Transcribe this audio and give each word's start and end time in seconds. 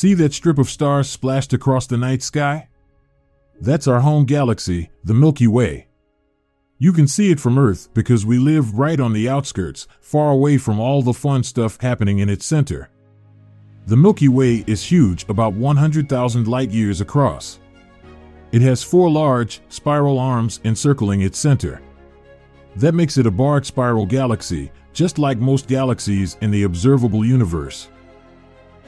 See 0.00 0.14
that 0.14 0.32
strip 0.32 0.56
of 0.56 0.70
stars 0.70 1.10
splashed 1.10 1.52
across 1.52 1.86
the 1.86 1.98
night 1.98 2.22
sky? 2.22 2.70
That's 3.60 3.86
our 3.86 4.00
home 4.00 4.24
galaxy, 4.24 4.88
the 5.04 5.12
Milky 5.12 5.46
Way. 5.46 5.88
You 6.78 6.94
can 6.94 7.06
see 7.06 7.30
it 7.30 7.38
from 7.38 7.58
Earth 7.58 7.92
because 7.92 8.24
we 8.24 8.38
live 8.38 8.78
right 8.78 8.98
on 8.98 9.12
the 9.12 9.28
outskirts, 9.28 9.86
far 10.00 10.30
away 10.30 10.56
from 10.56 10.80
all 10.80 11.02
the 11.02 11.12
fun 11.12 11.42
stuff 11.42 11.78
happening 11.82 12.20
in 12.20 12.30
its 12.30 12.46
center. 12.46 12.88
The 13.88 13.96
Milky 13.98 14.28
Way 14.28 14.64
is 14.66 14.82
huge, 14.82 15.26
about 15.28 15.52
100,000 15.52 16.48
light 16.48 16.70
years 16.70 17.02
across. 17.02 17.60
It 18.52 18.62
has 18.62 18.82
four 18.82 19.10
large, 19.10 19.60
spiral 19.68 20.18
arms 20.18 20.60
encircling 20.64 21.20
its 21.20 21.38
center. 21.38 21.82
That 22.76 22.94
makes 22.94 23.18
it 23.18 23.26
a 23.26 23.30
barred 23.30 23.66
spiral 23.66 24.06
galaxy, 24.06 24.72
just 24.94 25.18
like 25.18 25.36
most 25.36 25.68
galaxies 25.68 26.38
in 26.40 26.50
the 26.50 26.62
observable 26.62 27.22
universe. 27.22 27.90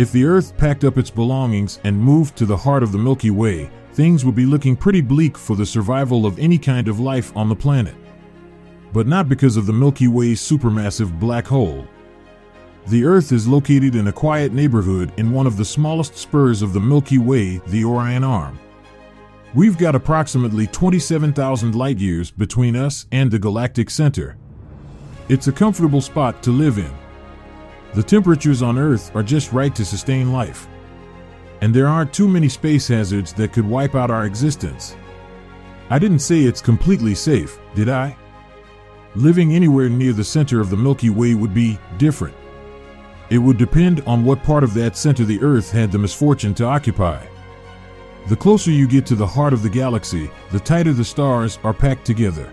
If 0.00 0.12
the 0.12 0.24
Earth 0.24 0.56
packed 0.56 0.84
up 0.84 0.96
its 0.96 1.10
belongings 1.10 1.78
and 1.84 1.94
moved 1.94 2.34
to 2.38 2.46
the 2.46 2.56
heart 2.56 2.82
of 2.82 2.90
the 2.90 2.96
Milky 2.96 3.30
Way, 3.30 3.70
things 3.92 4.24
would 4.24 4.34
be 4.34 4.46
looking 4.46 4.74
pretty 4.74 5.02
bleak 5.02 5.36
for 5.36 5.56
the 5.56 5.66
survival 5.66 6.24
of 6.24 6.38
any 6.38 6.56
kind 6.56 6.88
of 6.88 7.00
life 7.00 7.36
on 7.36 7.50
the 7.50 7.54
planet. 7.54 7.94
But 8.94 9.06
not 9.06 9.28
because 9.28 9.58
of 9.58 9.66
the 9.66 9.74
Milky 9.74 10.08
Way's 10.08 10.40
supermassive 10.40 11.20
black 11.20 11.46
hole. 11.46 11.86
The 12.86 13.04
Earth 13.04 13.30
is 13.30 13.46
located 13.46 13.94
in 13.94 14.08
a 14.08 14.12
quiet 14.12 14.54
neighborhood 14.54 15.12
in 15.18 15.32
one 15.32 15.46
of 15.46 15.58
the 15.58 15.66
smallest 15.66 16.16
spurs 16.16 16.62
of 16.62 16.72
the 16.72 16.80
Milky 16.80 17.18
Way, 17.18 17.58
the 17.66 17.84
Orion 17.84 18.24
Arm. 18.24 18.58
We've 19.52 19.76
got 19.76 19.94
approximately 19.94 20.66
27,000 20.68 21.74
light 21.74 21.98
years 21.98 22.30
between 22.30 22.74
us 22.74 23.04
and 23.12 23.30
the 23.30 23.38
galactic 23.38 23.90
center. 23.90 24.38
It's 25.28 25.48
a 25.48 25.52
comfortable 25.52 26.00
spot 26.00 26.42
to 26.44 26.52
live 26.52 26.78
in. 26.78 26.90
The 27.94 28.02
temperatures 28.02 28.62
on 28.62 28.78
Earth 28.78 29.14
are 29.16 29.22
just 29.22 29.52
right 29.52 29.74
to 29.74 29.84
sustain 29.84 30.32
life. 30.32 30.68
And 31.60 31.74
there 31.74 31.88
aren't 31.88 32.12
too 32.12 32.28
many 32.28 32.48
space 32.48 32.88
hazards 32.88 33.32
that 33.34 33.52
could 33.52 33.66
wipe 33.66 33.94
out 33.94 34.10
our 34.10 34.26
existence. 34.26 34.96
I 35.90 35.98
didn't 35.98 36.20
say 36.20 36.42
it's 36.42 36.60
completely 36.60 37.14
safe, 37.14 37.58
did 37.74 37.88
I? 37.88 38.16
Living 39.16 39.54
anywhere 39.54 39.88
near 39.88 40.12
the 40.12 40.22
center 40.22 40.60
of 40.60 40.70
the 40.70 40.76
Milky 40.76 41.10
Way 41.10 41.34
would 41.34 41.52
be 41.52 41.78
different. 41.98 42.36
It 43.28 43.38
would 43.38 43.58
depend 43.58 44.02
on 44.06 44.24
what 44.24 44.42
part 44.44 44.62
of 44.62 44.72
that 44.74 44.96
center 44.96 45.24
the 45.24 45.42
Earth 45.42 45.72
had 45.72 45.90
the 45.90 45.98
misfortune 45.98 46.54
to 46.54 46.64
occupy. 46.64 47.24
The 48.28 48.36
closer 48.36 48.70
you 48.70 48.86
get 48.86 49.04
to 49.06 49.16
the 49.16 49.26
heart 49.26 49.52
of 49.52 49.62
the 49.62 49.68
galaxy, 49.68 50.30
the 50.52 50.60
tighter 50.60 50.92
the 50.92 51.04
stars 51.04 51.58
are 51.64 51.74
packed 51.74 52.04
together. 52.04 52.52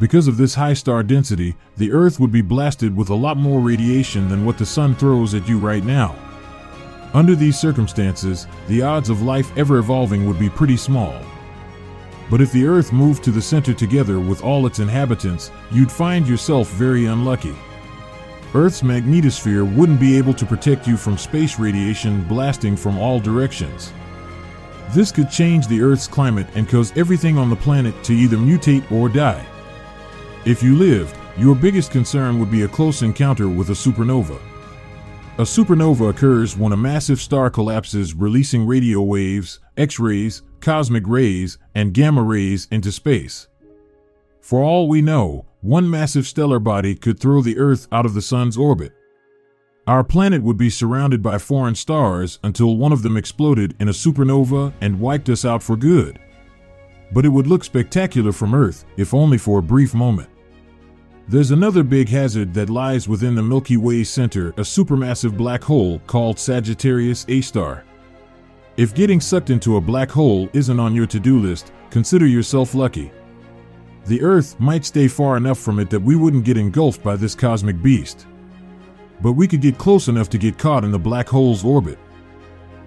Because 0.00 0.28
of 0.28 0.38
this 0.38 0.54
high 0.54 0.72
star 0.72 1.02
density, 1.02 1.54
the 1.76 1.92
Earth 1.92 2.18
would 2.18 2.32
be 2.32 2.40
blasted 2.40 2.96
with 2.96 3.10
a 3.10 3.14
lot 3.14 3.36
more 3.36 3.60
radiation 3.60 4.30
than 4.30 4.46
what 4.46 4.56
the 4.56 4.64
Sun 4.64 4.94
throws 4.94 5.34
at 5.34 5.46
you 5.46 5.58
right 5.58 5.84
now. 5.84 6.16
Under 7.12 7.34
these 7.34 7.60
circumstances, 7.60 8.46
the 8.66 8.80
odds 8.80 9.10
of 9.10 9.20
life 9.20 9.54
ever 9.58 9.76
evolving 9.76 10.26
would 10.26 10.38
be 10.38 10.48
pretty 10.48 10.78
small. 10.78 11.14
But 12.30 12.40
if 12.40 12.50
the 12.50 12.66
Earth 12.66 12.94
moved 12.94 13.22
to 13.24 13.30
the 13.30 13.42
center 13.42 13.74
together 13.74 14.18
with 14.18 14.42
all 14.42 14.64
its 14.64 14.78
inhabitants, 14.78 15.50
you'd 15.70 15.92
find 15.92 16.26
yourself 16.26 16.70
very 16.70 17.04
unlucky. 17.04 17.54
Earth's 18.54 18.80
magnetosphere 18.80 19.76
wouldn't 19.76 20.00
be 20.00 20.16
able 20.16 20.32
to 20.34 20.46
protect 20.46 20.86
you 20.86 20.96
from 20.96 21.18
space 21.18 21.58
radiation 21.58 22.22
blasting 22.26 22.74
from 22.74 22.98
all 22.98 23.20
directions. 23.20 23.92
This 24.92 25.12
could 25.12 25.30
change 25.30 25.66
the 25.66 25.82
Earth's 25.82 26.08
climate 26.08 26.46
and 26.54 26.66
cause 26.66 26.96
everything 26.96 27.36
on 27.36 27.50
the 27.50 27.56
planet 27.56 28.02
to 28.04 28.14
either 28.14 28.38
mutate 28.38 28.90
or 28.90 29.10
die. 29.10 29.44
If 30.46 30.62
you 30.62 30.74
lived, 30.74 31.14
your 31.36 31.54
biggest 31.54 31.90
concern 31.90 32.40
would 32.40 32.50
be 32.50 32.62
a 32.62 32.68
close 32.68 33.02
encounter 33.02 33.46
with 33.46 33.68
a 33.68 33.74
supernova. 33.74 34.40
A 35.36 35.42
supernova 35.42 36.08
occurs 36.08 36.56
when 36.56 36.72
a 36.72 36.78
massive 36.78 37.20
star 37.20 37.50
collapses, 37.50 38.14
releasing 38.14 38.66
radio 38.66 39.02
waves, 39.02 39.60
X 39.76 39.98
rays, 39.98 40.40
cosmic 40.60 41.06
rays, 41.06 41.58
and 41.74 41.92
gamma 41.92 42.22
rays 42.22 42.68
into 42.70 42.90
space. 42.90 43.48
For 44.40 44.62
all 44.62 44.88
we 44.88 45.02
know, 45.02 45.44
one 45.60 45.90
massive 45.90 46.26
stellar 46.26 46.58
body 46.58 46.94
could 46.94 47.20
throw 47.20 47.42
the 47.42 47.58
Earth 47.58 47.86
out 47.92 48.06
of 48.06 48.14
the 48.14 48.22
Sun's 48.22 48.56
orbit. 48.56 48.92
Our 49.86 50.02
planet 50.02 50.42
would 50.42 50.56
be 50.56 50.70
surrounded 50.70 51.22
by 51.22 51.36
foreign 51.36 51.74
stars 51.74 52.38
until 52.42 52.78
one 52.78 52.92
of 52.92 53.02
them 53.02 53.18
exploded 53.18 53.76
in 53.78 53.88
a 53.88 53.92
supernova 53.92 54.72
and 54.80 55.00
wiped 55.00 55.28
us 55.28 55.44
out 55.44 55.62
for 55.62 55.76
good 55.76 56.18
but 57.12 57.24
it 57.24 57.28
would 57.28 57.46
look 57.46 57.64
spectacular 57.64 58.32
from 58.32 58.54
Earth, 58.54 58.84
if 58.96 59.14
only 59.14 59.38
for 59.38 59.58
a 59.58 59.62
brief 59.62 59.94
moment. 59.94 60.29
There's 61.30 61.52
another 61.52 61.84
big 61.84 62.08
hazard 62.08 62.52
that 62.54 62.70
lies 62.70 63.06
within 63.06 63.36
the 63.36 63.42
Milky 63.44 63.76
Way 63.76 64.02
center, 64.02 64.48
a 64.48 64.62
supermassive 64.62 65.36
black 65.36 65.62
hole 65.62 66.00
called 66.08 66.40
Sagittarius 66.40 67.24
A 67.28 67.40
star. 67.40 67.84
If 68.76 68.96
getting 68.96 69.20
sucked 69.20 69.50
into 69.50 69.76
a 69.76 69.80
black 69.80 70.10
hole 70.10 70.48
isn't 70.54 70.80
on 70.80 70.92
your 70.92 71.06
to 71.06 71.20
do 71.20 71.38
list, 71.38 71.70
consider 71.88 72.26
yourself 72.26 72.74
lucky. 72.74 73.12
The 74.06 74.20
Earth 74.22 74.58
might 74.58 74.84
stay 74.84 75.06
far 75.06 75.36
enough 75.36 75.60
from 75.60 75.78
it 75.78 75.88
that 75.90 76.02
we 76.02 76.16
wouldn't 76.16 76.44
get 76.44 76.56
engulfed 76.56 77.00
by 77.00 77.14
this 77.14 77.36
cosmic 77.36 77.80
beast. 77.80 78.26
But 79.20 79.34
we 79.34 79.46
could 79.46 79.60
get 79.60 79.78
close 79.78 80.08
enough 80.08 80.30
to 80.30 80.38
get 80.38 80.58
caught 80.58 80.82
in 80.82 80.90
the 80.90 80.98
black 80.98 81.28
hole's 81.28 81.64
orbit. 81.64 82.00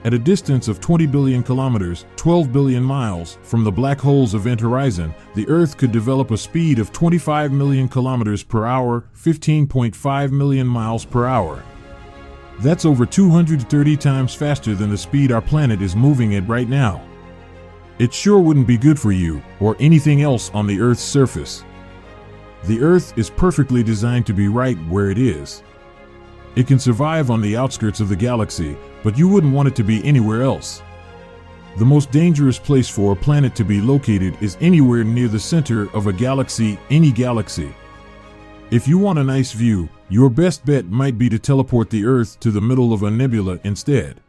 At 0.06 0.14
a 0.14 0.19
distance 0.19 0.68
of 0.68 0.81
20 0.81 1.08
billion 1.08 1.44
kilometers, 1.44 2.06
12 2.18 2.52
billion 2.52 2.84
miles, 2.84 3.38
from 3.41 3.64
the 3.64 3.72
black 3.72 4.02
hole's 4.02 4.36
event 4.36 4.59
horizon, 4.59 5.16
the 5.34 5.47
Earth 5.47 5.78
could 5.78 5.94
develop 5.94 6.31
a 6.31 6.38
speed 6.38 6.78
of 6.78 6.91
25 6.91 7.53
million 7.53 7.88
kilometers 7.88 8.44
per 8.44 8.66
hour, 8.66 9.06
15.5 9.16 10.31
million 10.31 10.68
miles 10.68 11.06
per 11.06 11.25
hour. 11.25 11.64
That's 12.59 12.84
over 12.84 13.06
230 13.06 13.96
times 13.96 14.36
faster 14.36 14.75
than 14.75 14.90
the 14.90 14.97
speed 14.97 15.31
our 15.31 15.41
planet 15.41 15.81
is 15.81 15.96
moving 15.96 16.35
at 16.35 16.50
right 16.50 16.68
now. 16.68 17.02
It 17.97 18.14
sure 18.14 18.40
wouldn't 18.40 18.68
be 18.68 18.78
good 18.78 19.00
for 19.00 19.14
you, 19.14 19.41
or 19.62 19.78
anything 19.80 20.22
else 20.22 20.52
on 20.53 20.68
the 20.68 20.81
Earth's 20.81 21.02
surface. 21.02 21.64
The 22.66 22.81
Earth 22.81 23.18
is 23.18 23.30
perfectly 23.30 23.84
designed 23.84 24.25
to 24.25 24.34
be 24.34 24.50
right 24.50 24.78
where 24.90 25.09
it 25.09 25.18
is. 25.18 25.64
It 26.58 26.68
can 26.68 26.78
survive 26.78 27.31
on 27.31 27.40
the 27.40 27.56
outskirts 27.56 28.02
of 28.02 28.09
the 28.09 28.16
galaxy, 28.18 28.75
but 29.03 29.18
you 29.18 29.28
wouldn't 29.28 29.53
want 29.53 29.68
it 29.68 29.75
to 29.75 29.84
be 29.84 30.03
anywhere 30.03 30.41
else. 30.41 30.81
The 31.78 31.86
most 31.86 32.12
dangerous 32.12 32.59
place 32.59 32.88
for 32.88 33.14
a 33.14 33.16
planet 33.16 33.56
to 33.56 33.64
be 33.64 33.81
located 33.81 34.38
is 34.41 34.58
anywhere 34.62 35.03
near 35.03 35.28
the 35.28 35.40
center 35.40 35.90
of 35.96 36.08
a 36.08 36.14
galaxy, 36.14 36.80
any 36.90 37.12
galaxy. 37.12 37.74
If 38.72 38.88
you 38.88 38.97
want 38.97 39.19
a 39.19 39.24
nice 39.24 39.52
view, 39.52 39.90
your 40.09 40.30
best 40.30 40.66
bet 40.66 40.86
might 40.86 41.18
be 41.18 41.30
to 41.30 41.40
teleport 41.40 41.90
the 41.90 42.06
Earth 42.06 42.40
to 42.40 42.52
the 42.52 42.62
middle 42.62 42.94
of 42.94 43.03
a 43.03 43.12
nebula 43.12 43.59
instead. 43.64 44.19